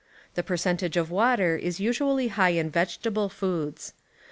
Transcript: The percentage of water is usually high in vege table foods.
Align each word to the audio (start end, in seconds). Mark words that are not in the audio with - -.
The 0.33 0.41
percentage 0.41 0.97
of 0.97 1.11
water 1.11 1.55
is 1.55 1.79
usually 1.79 2.29
high 2.29 2.53
in 2.57 2.71
vege 2.71 3.03
table 3.03 3.29
foods. 3.29 3.93